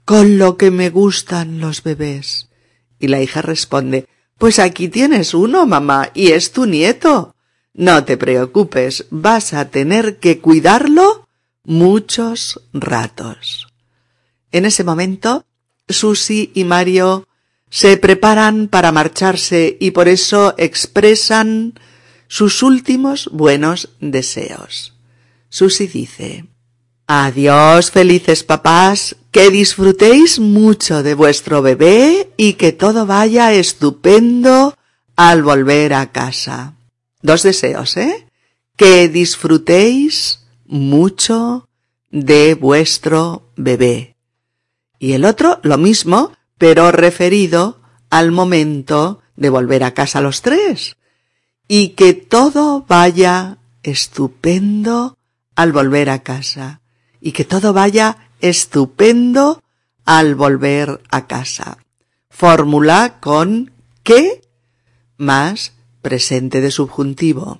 [0.05, 2.49] con lo que me gustan los bebés.
[2.97, 4.07] Y la hija responde,
[4.39, 7.35] pues aquí tienes uno, mamá, y es tu nieto.
[7.75, 11.27] No te preocupes, vas a tener que cuidarlo
[11.63, 13.68] muchos ratos.
[14.51, 15.45] En ese momento,
[15.87, 17.27] Susi y Mario
[17.69, 21.79] se preparan para marcharse y por eso expresan
[22.27, 24.93] sus últimos buenos deseos.
[25.49, 26.45] Susi dice,
[27.11, 34.75] Adiós, felices papás, que disfrutéis mucho de vuestro bebé y que todo vaya estupendo
[35.15, 36.75] al volver a casa.
[37.23, 38.27] Dos deseos, ¿eh?
[38.77, 41.67] Que disfrutéis mucho
[42.11, 44.08] de vuestro bebé.
[44.99, 50.97] Y el otro, lo mismo, pero referido al momento de volver a casa los tres.
[51.67, 55.17] Y que todo vaya estupendo
[55.55, 56.81] al volver a casa.
[57.21, 59.63] Y que todo vaya estupendo
[60.05, 61.77] al volver a casa.
[62.29, 63.71] Fórmula con
[64.03, 64.41] que
[65.17, 67.59] más presente de subjuntivo,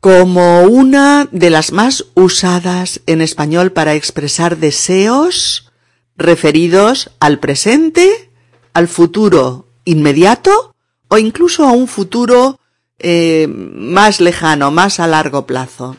[0.00, 5.67] como una de las más usadas en español para expresar deseos
[6.18, 8.30] referidos al presente,
[8.74, 10.74] al futuro inmediato
[11.08, 12.60] o incluso a un futuro
[12.98, 15.96] eh, más lejano, más a largo plazo.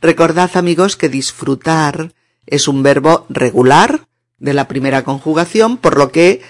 [0.00, 2.14] Recordad amigos que disfrutar
[2.46, 4.06] es un verbo regular
[4.38, 6.42] de la primera conjugación, por lo que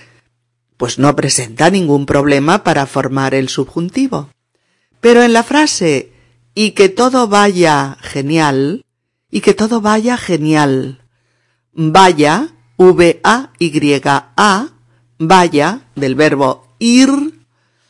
[0.76, 4.28] pues no presenta ningún problema para formar el subjuntivo.
[5.00, 6.12] Pero en la frase
[6.54, 8.84] y que todo vaya genial,
[9.30, 11.00] y que todo vaya genial,
[11.72, 14.68] vaya, V-A-Y-A,
[15.18, 17.08] vaya, del verbo ir,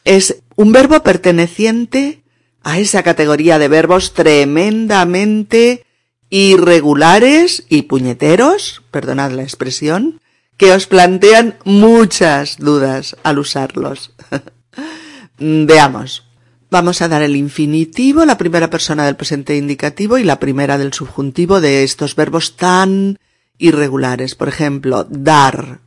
[0.05, 2.23] es un verbo perteneciente
[2.63, 5.85] a esa categoría de verbos tremendamente
[6.31, 10.21] irregulares y puñeteros, perdonad la expresión,
[10.57, 14.13] que os plantean muchas dudas al usarlos.
[15.39, 16.25] Veamos.
[16.71, 20.93] Vamos a dar el infinitivo, la primera persona del presente indicativo y la primera del
[20.93, 23.19] subjuntivo de estos verbos tan
[23.59, 24.35] irregulares.
[24.35, 25.81] Por ejemplo, dar,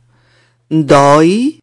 [0.68, 1.62] doy,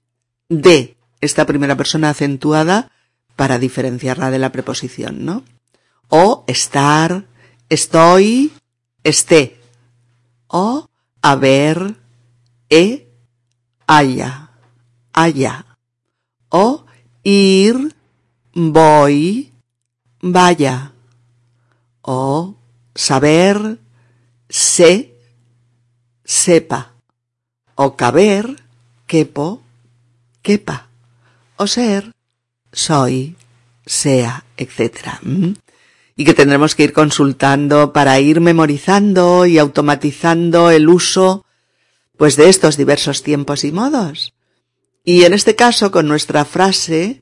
[0.49, 2.91] de, esta primera persona acentuada
[3.35, 5.43] para diferenciarla de la preposición, ¿no?
[6.09, 7.25] O estar,
[7.69, 8.51] estoy,
[9.03, 9.59] esté.
[10.47, 10.87] O
[11.21, 11.95] haber,
[12.69, 13.07] e,
[13.85, 14.51] haya,
[15.13, 15.65] haya.
[16.49, 16.85] O
[17.23, 17.95] ir,
[18.53, 19.51] voy,
[20.21, 20.93] vaya.
[22.01, 22.55] O
[22.95, 23.79] saber,
[24.49, 25.16] sé,
[26.27, 26.93] sepa.
[27.73, 28.61] O caber,
[29.07, 29.63] quepo,
[30.43, 30.89] quepa.
[31.55, 32.13] O ser,
[32.71, 33.35] soy,
[33.85, 35.21] sea, etc.
[36.15, 41.45] Y que tendremos que ir consultando para ir memorizando y automatizando el uso
[42.17, 44.33] pues de estos diversos tiempos y modos.
[45.03, 47.21] Y en este caso, con nuestra frase,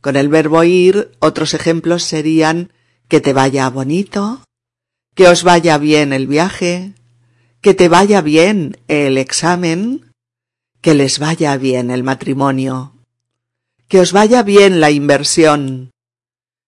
[0.00, 2.72] con el verbo ir, otros ejemplos serían
[3.08, 4.44] que te vaya bonito,
[5.14, 6.92] que os vaya bien el viaje,
[7.62, 10.12] que te vaya bien el examen,
[10.80, 12.92] que les vaya bien el matrimonio,
[13.88, 15.92] que os vaya bien la inversión.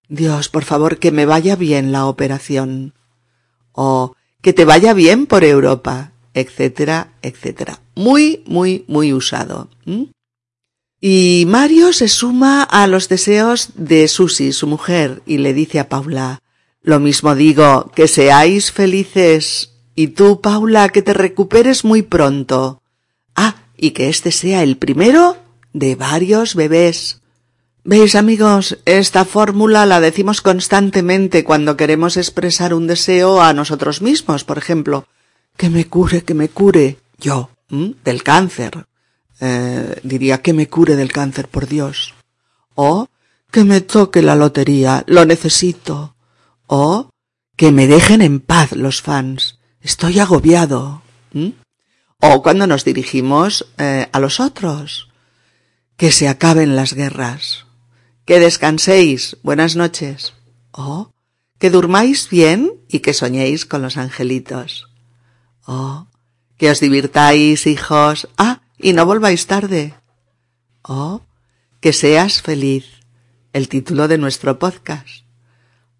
[0.09, 2.95] Dios, por favor, que me vaya bien la operación.
[3.73, 7.81] O que te vaya bien por Europa, etcétera, etcétera.
[7.97, 9.71] Muy, muy, muy usado.
[11.01, 15.89] Y Mario se suma a los deseos de Susi, su mujer, y le dice a
[15.89, 16.41] Paula,
[16.83, 22.83] lo mismo digo, que seáis felices, y tú, Paula, que te recuperes muy pronto.
[23.35, 25.37] Ah, y que este sea el primero
[25.73, 27.21] de varios bebés.
[27.85, 34.43] Veis, amigos, esta fórmula la decimos constantemente cuando queremos expresar un deseo a nosotros mismos,
[34.45, 35.07] por ejemplo,
[35.57, 38.87] que me cure, que me cure yo, del cáncer.
[39.41, 42.15] Eh, diría que me cure del cáncer, por Dios.
[42.75, 43.09] O
[43.51, 46.17] que me toque la lotería, lo necesito.
[46.67, 47.11] O
[47.57, 49.59] que me dejen en paz los fans.
[49.85, 51.03] Estoy agobiado.
[52.19, 55.11] O cuando nos dirigimos eh, a los otros.
[55.99, 57.67] Que se acaben las guerras.
[58.25, 59.37] Que descanséis.
[59.43, 60.33] Buenas noches.
[60.73, 61.13] O
[61.59, 64.89] que durmáis bien y que soñéis con los angelitos.
[65.67, 66.07] O
[66.57, 68.29] que os divirtáis, hijos.
[68.39, 69.95] Ah, y no volváis tarde.
[70.83, 71.21] Oh,
[71.81, 72.87] que seas feliz,
[73.53, 75.27] el título de nuestro podcast.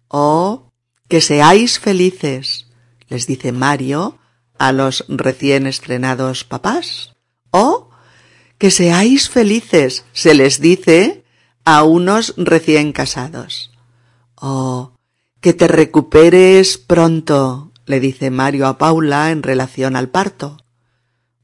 [0.07, 0.71] Oh,
[1.07, 2.64] que seáis felices,
[3.07, 4.17] les dice Mario
[4.57, 7.13] a los recién estrenados papás.
[7.51, 7.89] Oh,
[8.57, 11.25] que seáis felices, se les dice
[11.65, 13.71] a unos recién casados.
[14.35, 14.93] Oh,
[15.41, 20.57] que te recuperes pronto, le dice Mario a Paula en relación al parto.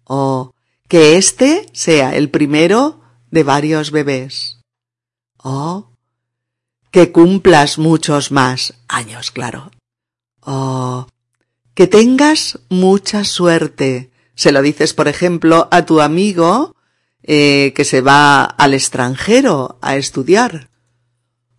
[0.06, 0.54] Oh,
[0.88, 4.60] que este sea el primero de varios bebés.
[5.38, 5.92] Oh,
[6.92, 9.72] que cumplas muchos más años, claro.
[10.42, 11.08] Oh,
[11.74, 14.12] que tengas mucha suerte.
[14.36, 16.76] Se lo dices, por ejemplo, a tu amigo
[17.24, 20.70] eh, que se va al extranjero a estudiar.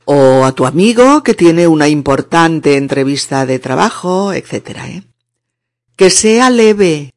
[0.04, 4.52] O a tu amigo que tiene una importante entrevista de trabajo, etc.
[4.84, 5.02] ¿eh?
[5.94, 7.12] Que sea leve,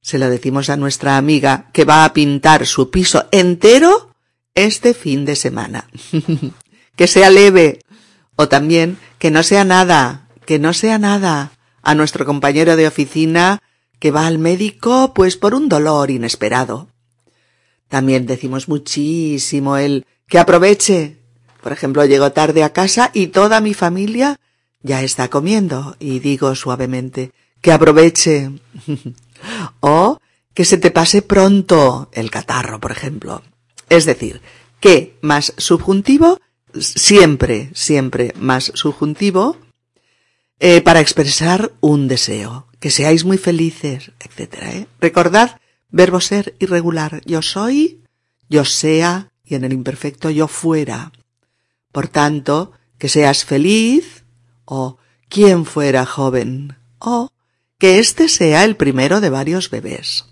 [0.00, 4.14] se lo decimos a nuestra amiga que va a pintar su piso entero
[4.54, 5.88] este fin de semana.
[6.96, 7.80] que sea leve.
[8.36, 11.52] O también que no sea nada, que no sea nada.
[11.82, 13.62] A nuestro compañero de oficina
[13.98, 16.88] que va al médico pues por un dolor inesperado.
[17.88, 21.18] También decimos muchísimo el que aproveche.
[21.62, 24.38] Por ejemplo, llego tarde a casa y toda mi familia
[24.82, 28.50] ya está comiendo y digo suavemente que aproveche.
[29.80, 30.20] O
[30.52, 33.42] que se te pase pronto el catarro, por ejemplo.
[33.88, 34.42] Es decir,
[34.80, 36.38] que más subjuntivo,
[36.78, 39.56] siempre, siempre más subjuntivo,
[40.60, 42.66] eh, para expresar un deseo.
[42.78, 44.54] Que seáis muy felices, etc.
[44.62, 44.86] ¿eh?
[45.00, 45.58] Recordad,
[45.90, 47.20] verbo ser irregular.
[47.26, 48.02] Yo soy,
[48.48, 51.12] yo sea, y en el imperfecto yo fuera.
[51.92, 54.24] Por tanto, que seas feliz,
[54.64, 54.98] o
[55.28, 57.30] quien fuera joven, o
[57.78, 60.26] que este sea el primero de varios bebés.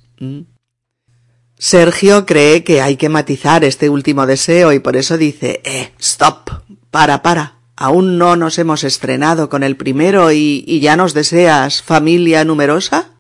[1.58, 6.50] Sergio cree que hay que matizar este último deseo y por eso dice, eh, stop,
[6.90, 12.44] para, para, aún no nos hemos estrenado con el primero y, ya nos deseas familia
[12.44, 13.12] numerosa.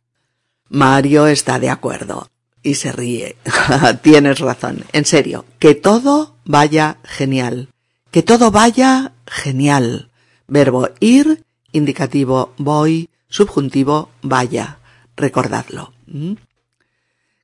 [0.68, 2.28] Mario está de acuerdo
[2.62, 3.36] y se ríe.
[4.02, 7.68] Tienes razón, en serio, que todo vaya genial,
[8.10, 10.10] Que todo vaya genial.
[10.48, 14.78] Verbo ir, indicativo voy, subjuntivo vaya.
[15.16, 15.92] Recordadlo.
[16.06, 16.32] ¿Mm?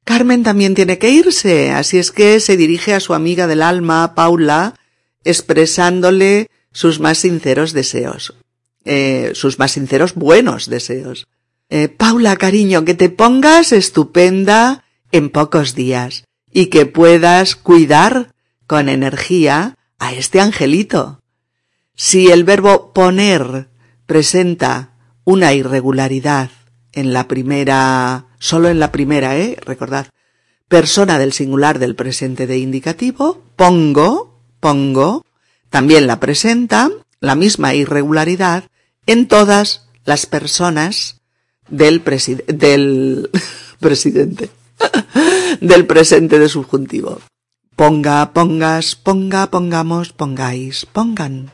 [0.03, 4.15] Carmen también tiene que irse, así es que se dirige a su amiga del alma,
[4.15, 4.75] Paula,
[5.23, 8.35] expresándole sus más sinceros deseos,
[8.85, 11.27] eh, sus más sinceros buenos deseos.
[11.71, 18.35] Eh, Paula, cariño, que te pongas estupenda en pocos días y que puedas cuidar
[18.67, 21.21] con energía a este angelito.
[21.95, 23.69] Si el verbo poner
[24.07, 24.95] presenta
[25.25, 26.51] una irregularidad
[26.93, 30.09] en la primera, solo en la primera, eh, recordad,
[30.69, 35.25] persona del singular del presente de indicativo, pongo, pongo,
[35.75, 38.63] también la presenta la misma irregularidad
[39.07, 41.21] en todas las personas
[41.69, 42.01] del,
[42.47, 43.29] del
[43.81, 44.51] presidente,
[45.61, 47.21] del presente de subjuntivo.
[47.75, 51.51] Ponga, pongas, ponga, pongamos, pongáis, pongan.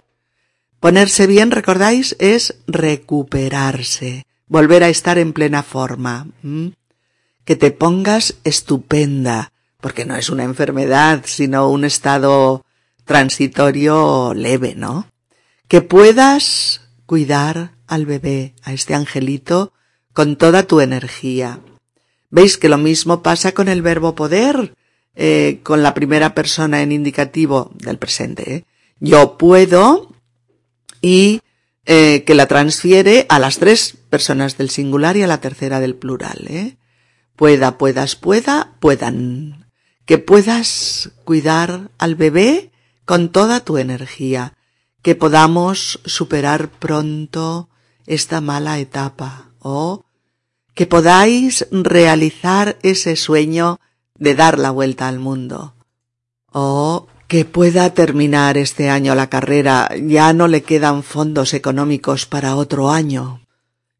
[0.80, 6.26] Ponerse bien, recordáis, es recuperarse, volver a estar en plena forma.
[7.46, 9.50] Que te pongas estupenda,
[9.80, 12.66] porque no es una enfermedad, sino un estado
[13.10, 15.08] transitorio leve, ¿no?
[15.66, 19.72] Que puedas cuidar al bebé, a este angelito,
[20.12, 21.58] con toda tu energía.
[22.30, 24.76] ¿Veis que lo mismo pasa con el verbo poder?
[25.16, 28.54] Eh, con la primera persona en indicativo del presente.
[28.54, 28.64] ¿eh?
[29.00, 30.14] Yo puedo
[31.02, 31.40] y
[31.86, 35.96] eh, que la transfiere a las tres personas del singular y a la tercera del
[35.96, 36.46] plural.
[36.46, 36.76] ¿eh?
[37.34, 39.66] Pueda, puedas, pueda, puedan.
[40.04, 42.69] Que puedas cuidar al bebé
[43.04, 44.54] con toda tu energía.
[45.02, 47.70] Que podamos superar pronto
[48.06, 49.50] esta mala etapa.
[49.58, 50.04] O
[50.74, 53.80] que podáis realizar ese sueño
[54.16, 55.74] de dar la vuelta al mundo.
[56.52, 62.56] O que pueda terminar este año la carrera, ya no le quedan fondos económicos para
[62.56, 63.46] otro año,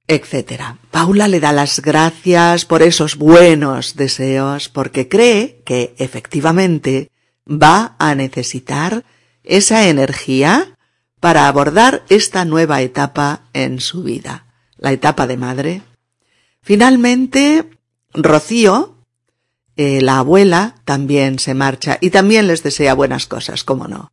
[0.09, 0.63] etc.
[0.91, 7.10] Paula le da las gracias por esos buenos deseos porque cree que efectivamente
[7.51, 9.05] va a necesitar
[9.43, 10.77] esa energía
[11.19, 14.47] para abordar esta nueva etapa en su vida,
[14.79, 15.83] la etapa de madre.
[16.63, 17.69] Finalmente,
[18.15, 18.97] Rocío,
[19.77, 24.13] eh, la abuela también se marcha y también les desea buenas cosas, cómo no.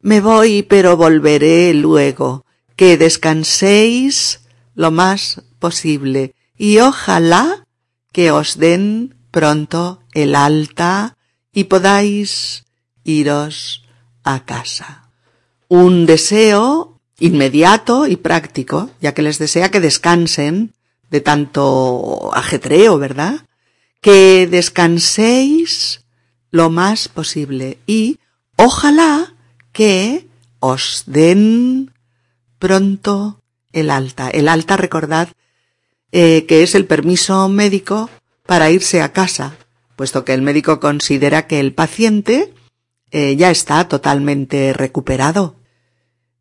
[0.00, 2.44] Me voy, pero volveré luego.
[2.76, 4.40] Que descanséis
[4.74, 7.66] lo más posible y ojalá
[8.12, 11.16] que os den pronto el alta
[11.52, 12.65] y podáis
[13.06, 13.84] iros
[14.24, 15.10] a casa.
[15.68, 20.74] Un deseo inmediato y práctico, ya que les desea que descansen
[21.10, 23.46] de tanto ajetreo, ¿verdad?
[24.06, 26.04] que descanséis
[26.52, 28.20] lo más posible y
[28.54, 29.34] ojalá
[29.72, 30.28] que
[30.60, 31.92] os den
[32.60, 33.42] pronto
[33.72, 34.30] el alta.
[34.30, 35.30] El alta, recordad,
[36.12, 38.08] eh, que es el permiso médico
[38.46, 39.56] para irse a casa,
[39.96, 42.54] puesto que el médico considera que el paciente
[43.16, 45.56] eh, ya está totalmente recuperado.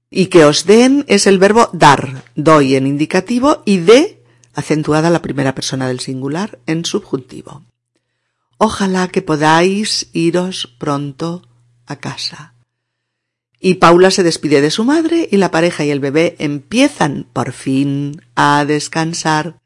[0.10, 4.22] Y que os den es el verbo dar, doy en indicativo y de
[4.54, 7.64] acentuada la primera persona del singular en subjuntivo.
[8.58, 11.48] Ojalá que podáis iros pronto
[11.86, 12.56] a casa.
[13.58, 17.54] Y Paula se despide de su madre y la pareja y el bebé empiezan por
[17.54, 19.62] fin a descansar.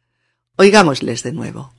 [0.58, 1.74] Oigámosles de nuevo.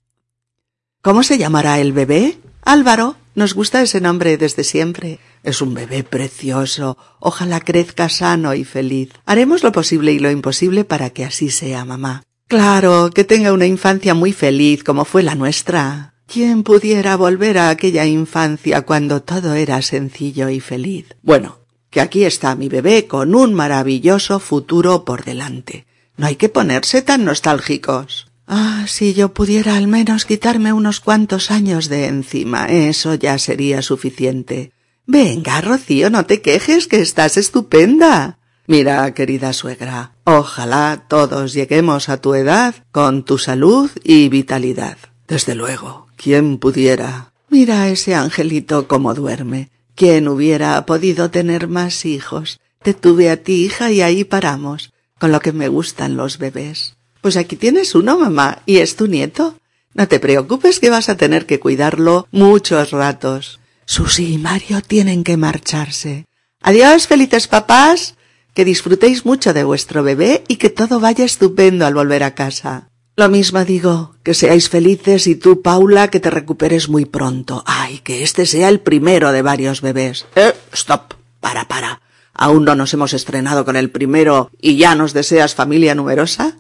[1.03, 2.37] ¿Cómo se llamará el bebé?
[2.63, 3.20] Álvaro.
[3.35, 5.21] Nos gusta ese nombre desde siempre.
[5.43, 6.99] Es un bebé precioso.
[7.21, 9.11] Ojalá crezca sano y feliz.
[9.25, 12.25] Haremos lo posible y lo imposible para que así sea, mamá.
[12.49, 16.15] Claro, que tenga una infancia muy feliz como fue la nuestra.
[16.27, 21.07] ¿Quién pudiera volver a aquella infancia cuando todo era sencillo y feliz?
[21.23, 21.61] Bueno,
[21.91, 25.87] que aquí está mi bebé con un maravilloso futuro por delante.
[26.17, 28.30] No hay que ponerse tan nostálgicos.
[28.53, 33.81] Ah, si yo pudiera al menos quitarme unos cuantos años de encima, eso ya sería
[33.81, 34.73] suficiente.
[35.07, 38.39] Venga, Rocío, no te quejes, que estás estupenda.
[38.67, 44.99] Mira, querida suegra, ojalá todos lleguemos a tu edad con tu salud y vitalidad.
[45.29, 47.33] Desde luego, ¿quién pudiera?
[47.51, 49.71] Mira ese angelito cómo duerme.
[49.95, 52.59] ¿Quién hubiera podido tener más hijos?
[52.83, 56.97] Te tuve a ti, hija, y ahí paramos, con lo que me gustan los bebés.
[57.21, 59.57] Pues aquí tienes uno, mamá, y es tu nieto.
[59.95, 63.61] No te preocupes que vas a tener que cuidarlo muchos ratos.
[63.85, 66.27] Susi y Mario tienen que marcharse.
[66.63, 68.15] Adiós, felices papás
[68.55, 72.89] que disfrutéis mucho de vuestro bebé y que todo vaya estupendo al volver a casa.
[73.17, 77.63] Lo mismo digo, que seáis felices y tú, Paula, que te recuperes muy pronto.
[77.67, 80.27] Ay, que este sea el primero de varios bebés.
[80.37, 82.01] Eh, stop, para, para.
[82.33, 86.57] ¿Aún no nos hemos estrenado con el primero y ya nos deseas familia numerosa?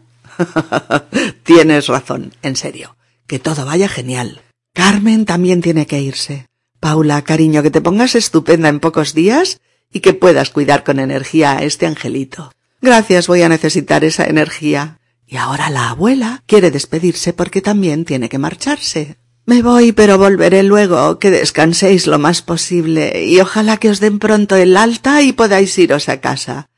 [1.42, 2.96] Tienes razón, en serio.
[3.26, 4.42] Que todo vaya genial.
[4.74, 6.46] Carmen también tiene que irse.
[6.80, 9.60] Paula, cariño, que te pongas estupenda en pocos días
[9.92, 12.52] y que puedas cuidar con energía a este angelito.
[12.80, 14.98] Gracias, voy a necesitar esa energía.
[15.26, 19.16] Y ahora la abuela quiere despedirse porque también tiene que marcharse.
[19.46, 21.18] Me voy, pero volveré luego.
[21.18, 25.76] Que descanséis lo más posible y ojalá que os den pronto el alta y podáis
[25.78, 26.68] iros a casa.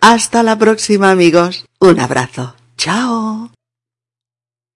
[0.00, 1.66] Hasta la próxima amigos.
[1.78, 2.56] Un abrazo.
[2.78, 3.52] Chao.